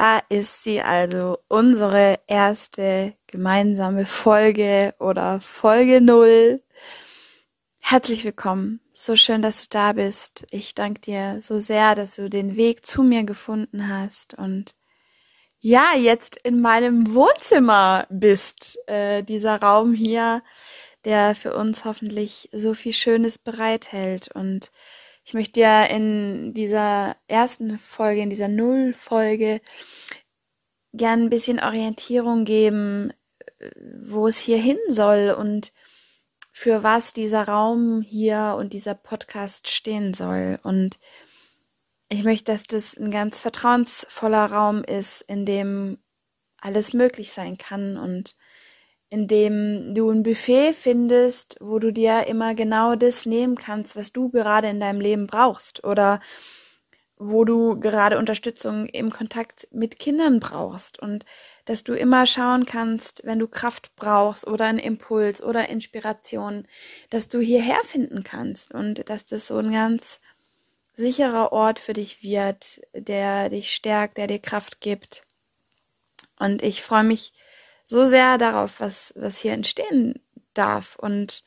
[0.00, 6.62] Da ist sie also, unsere erste gemeinsame Folge oder Folge null.
[7.80, 8.80] Herzlich willkommen.
[8.90, 10.46] So schön, dass du da bist.
[10.52, 14.74] Ich danke dir so sehr, dass du den Weg zu mir gefunden hast und
[15.58, 18.78] ja, jetzt in meinem Wohnzimmer bist.
[18.88, 20.42] Äh, dieser Raum hier,
[21.04, 24.30] der für uns hoffentlich so viel Schönes bereithält.
[24.32, 24.70] Und
[25.30, 29.60] ich möchte dir in dieser ersten Folge, in dieser Null-Folge,
[30.92, 33.12] gern ein bisschen Orientierung geben,
[34.02, 35.72] wo es hier hin soll und
[36.50, 40.58] für was dieser Raum hier und dieser Podcast stehen soll.
[40.64, 40.98] Und
[42.08, 45.98] ich möchte, dass das ein ganz vertrauensvoller Raum ist, in dem
[46.60, 48.34] alles möglich sein kann und
[49.10, 54.12] in dem du ein Buffet findest, wo du dir immer genau das nehmen kannst, was
[54.12, 56.20] du gerade in deinem Leben brauchst oder
[57.22, 61.26] wo du gerade Unterstützung im Kontakt mit Kindern brauchst und
[61.66, 66.66] dass du immer schauen kannst, wenn du Kraft brauchst oder einen Impuls oder Inspiration,
[67.10, 70.18] dass du hierher finden kannst und dass das so ein ganz
[70.94, 75.24] sicherer Ort für dich wird, der dich stärkt, der dir Kraft gibt.
[76.38, 77.34] Und ich freue mich
[77.90, 80.14] so sehr darauf, was, was hier entstehen
[80.54, 80.96] darf.
[80.96, 81.44] Und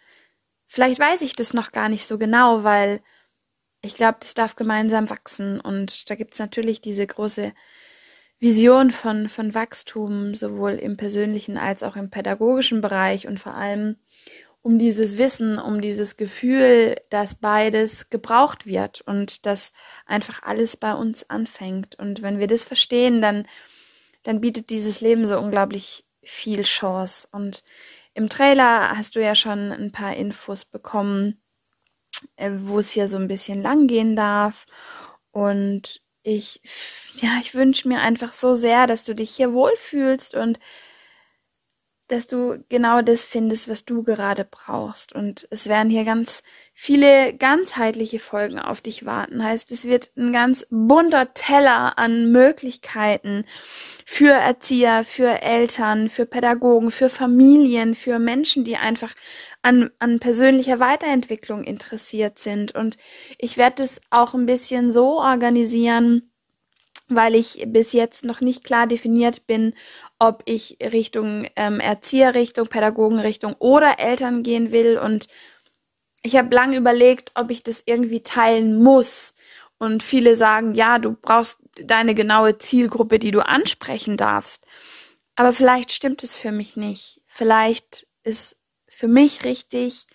[0.68, 3.02] vielleicht weiß ich das noch gar nicht so genau, weil
[3.82, 5.62] ich glaube, das darf gemeinsam wachsen.
[5.62, 7.54] Und da gibt es natürlich diese große
[8.40, 13.96] Vision von, von Wachstum, sowohl im persönlichen als auch im pädagogischen Bereich und vor allem
[14.62, 19.72] um dieses Wissen, um dieses Gefühl, dass beides gebraucht wird und dass
[20.06, 21.96] einfach alles bei uns anfängt.
[22.00, 23.46] Und wenn wir das verstehen, dann,
[24.24, 27.28] dann bietet dieses Leben so unglaublich viel Chance.
[27.32, 27.64] Und
[28.14, 31.42] im Trailer hast du ja schon ein paar Infos bekommen,
[32.36, 34.66] äh, wo es hier so ein bisschen lang gehen darf.
[35.32, 36.62] Und ich,
[37.14, 40.60] ja, ich wünsche mir einfach so sehr, dass du dich hier wohlfühlst und
[42.08, 45.14] dass du genau das findest, was du gerade brauchst.
[45.14, 46.44] Und es werden hier ganz
[46.74, 49.44] viele ganzheitliche Folgen auf dich warten.
[49.44, 53.46] Heißt, es wird ein ganz bunter Teller an Möglichkeiten
[54.06, 59.14] für Erzieher, für Eltern, für Pädagogen, für Familien, für Menschen, die einfach
[59.62, 62.76] an, an persönlicher Weiterentwicklung interessiert sind.
[62.76, 62.98] Und
[63.38, 66.33] ich werde es auch ein bisschen so organisieren,
[67.08, 69.74] weil ich bis jetzt noch nicht klar definiert bin,
[70.20, 74.98] ob ich Richtung ähm, Erzieherrichtung, Pädagogenrichtung oder Eltern gehen will.
[74.98, 75.28] Und
[76.22, 79.34] ich habe lange überlegt, ob ich das irgendwie teilen muss.
[79.78, 84.66] Und viele sagen, ja, du brauchst deine genaue Zielgruppe, die du ansprechen darfst.
[85.36, 87.22] Aber vielleicht stimmt es für mich nicht.
[87.26, 88.56] Vielleicht ist
[88.88, 90.08] für mich richtig,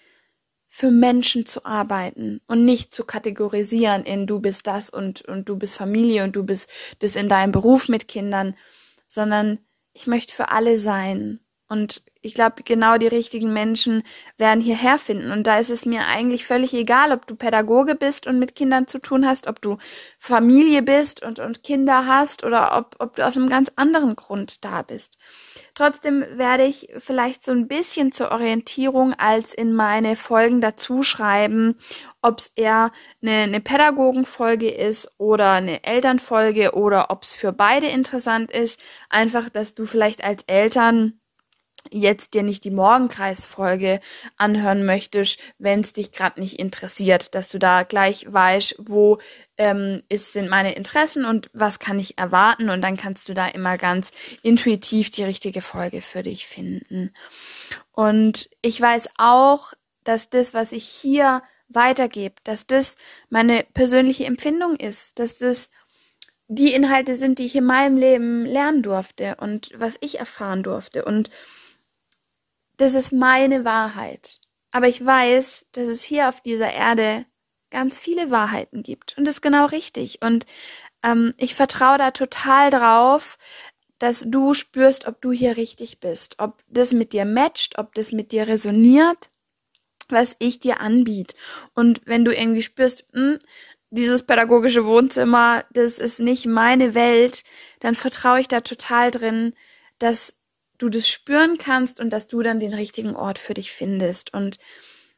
[0.78, 5.56] für Menschen zu arbeiten und nicht zu kategorisieren in du bist das und, und du
[5.56, 8.54] bist Familie und du bist das in deinem Beruf mit Kindern,
[9.08, 9.58] sondern
[9.92, 11.40] ich möchte für alle sein.
[11.68, 14.02] Und ich glaube, genau die richtigen Menschen
[14.38, 15.30] werden hierher finden.
[15.30, 18.86] Und da ist es mir eigentlich völlig egal, ob du Pädagoge bist und mit Kindern
[18.86, 19.76] zu tun hast, ob du
[20.18, 24.64] Familie bist und, und Kinder hast oder ob, ob du aus einem ganz anderen Grund
[24.64, 25.18] da bist.
[25.74, 31.76] Trotzdem werde ich vielleicht so ein bisschen zur Orientierung als in meine Folgen dazu schreiben,
[32.22, 32.92] ob es eher
[33.22, 38.80] eine, eine Pädagogenfolge ist oder eine Elternfolge oder ob es für beide interessant ist.
[39.10, 41.20] Einfach, dass du vielleicht als Eltern
[41.90, 44.00] jetzt dir nicht die Morgenkreisfolge
[44.36, 49.18] anhören möchtest, wenn es dich gerade nicht interessiert, dass du da gleich weißt, wo
[49.56, 53.46] ähm, ist, sind meine Interessen und was kann ich erwarten und dann kannst du da
[53.46, 54.10] immer ganz
[54.42, 57.12] intuitiv die richtige Folge für dich finden.
[57.92, 59.72] Und ich weiß auch,
[60.04, 62.96] dass das, was ich hier weitergebe, dass das
[63.28, 65.68] meine persönliche Empfindung ist, dass das
[66.48, 71.04] die Inhalte sind, die ich in meinem Leben lernen durfte und was ich erfahren durfte
[71.04, 71.28] und
[72.78, 74.40] das ist meine Wahrheit.
[74.72, 77.26] Aber ich weiß, dass es hier auf dieser Erde
[77.70, 79.16] ganz viele Wahrheiten gibt.
[79.18, 80.22] Und das ist genau richtig.
[80.22, 80.46] Und
[81.02, 83.38] ähm, ich vertraue da total drauf,
[83.98, 88.12] dass du spürst, ob du hier richtig bist, ob das mit dir matcht, ob das
[88.12, 89.28] mit dir resoniert.
[90.10, 91.36] was ich dir anbiete.
[91.74, 93.38] Und wenn du irgendwie spürst, mh, hm,
[93.90, 97.44] dieses pädagogische Wohnzimmer, das ist nicht meine Welt,
[97.80, 99.54] dann vertraue ich da total drin,
[99.98, 100.34] dass
[100.78, 104.32] du das spüren kannst und dass du dann den richtigen Ort für dich findest.
[104.32, 104.58] Und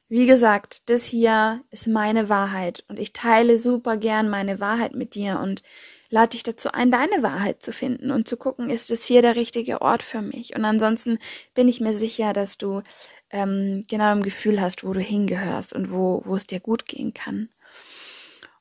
[0.09, 5.15] wie gesagt, das hier ist meine Wahrheit und ich teile super gern meine Wahrheit mit
[5.15, 5.63] dir und
[6.09, 9.37] lade dich dazu ein, deine Wahrheit zu finden und zu gucken, ist es hier der
[9.37, 10.57] richtige Ort für mich?
[10.57, 11.19] Und ansonsten
[11.55, 12.83] bin ich mir sicher, dass du
[13.31, 17.15] ähm, genau im Gefühl hast, wo du hingehörst und wo, wo es dir gut gehen
[17.15, 17.49] kann.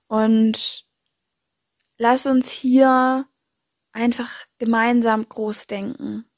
[0.07, 0.85] Und
[1.97, 3.25] lass uns hier
[3.91, 6.28] einfach gemeinsam groß denken.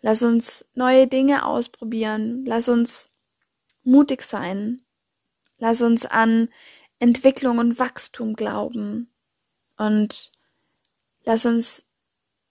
[0.00, 2.44] Lass uns neue Dinge ausprobieren.
[2.46, 3.10] Lass uns
[3.82, 4.82] mutig sein.
[5.58, 6.48] Lass uns an
[6.98, 9.12] Entwicklung und Wachstum glauben.
[9.76, 10.32] Und
[11.24, 11.84] lass uns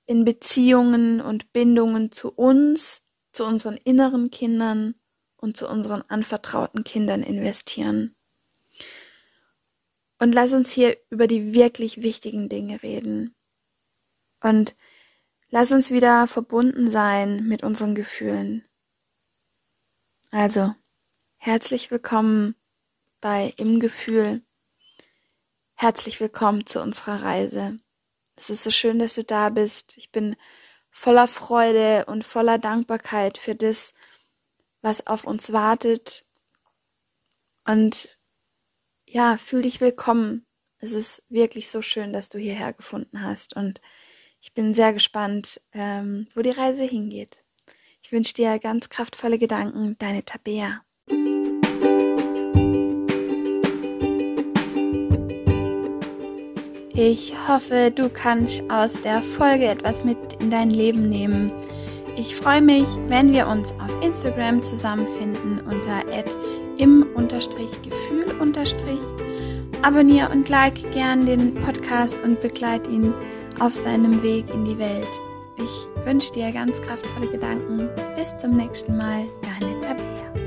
[0.05, 4.95] in Beziehungen und Bindungen zu uns, zu unseren inneren Kindern
[5.35, 8.15] und zu unseren anvertrauten Kindern investieren.
[10.19, 13.35] Und lass uns hier über die wirklich wichtigen Dinge reden.
[14.41, 14.75] Und
[15.49, 18.65] lass uns wieder verbunden sein mit unseren Gefühlen.
[20.31, 20.75] Also,
[21.37, 22.55] herzlich willkommen
[23.21, 24.41] bei Im Gefühl.
[25.75, 27.79] Herzlich willkommen zu unserer Reise.
[28.35, 29.97] Es ist so schön, dass du da bist.
[29.97, 30.35] Ich bin
[30.89, 33.93] voller Freude und voller Dankbarkeit für das,
[34.81, 36.25] was auf uns wartet.
[37.65, 38.19] Und
[39.07, 40.45] ja, fühl dich willkommen.
[40.79, 43.81] Es ist wirklich so schön, dass du hierher gefunden hast und
[44.41, 47.43] ich bin sehr gespannt, ähm, wo die Reise hingeht.
[48.01, 50.81] Ich wünsche dir ganz kraftvolle Gedanken, deine Tabea.
[56.99, 61.51] Ich hoffe, du kannst aus der Folge etwas mit in dein Leben nehmen.
[62.15, 66.01] Ich freue mich, wenn wir uns auf Instagram zusammenfinden unter
[66.77, 68.33] im-gefühl-
[69.83, 73.13] Abonniere und like gern den Podcast und begleite ihn
[73.59, 75.21] auf seinem Weg in die Welt.
[75.57, 77.89] Ich wünsche dir ganz kraftvolle Gedanken.
[78.15, 80.46] Bis zum nächsten Mal, deine Tabitha.